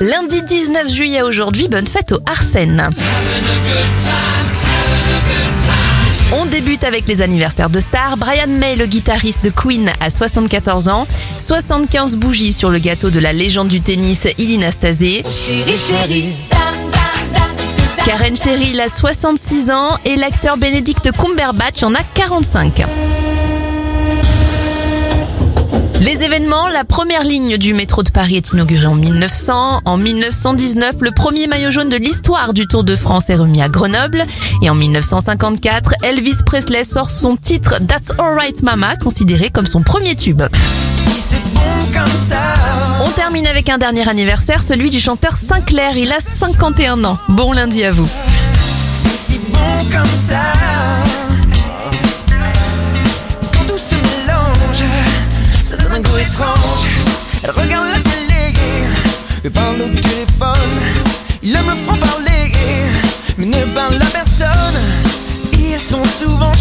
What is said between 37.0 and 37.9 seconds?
son titre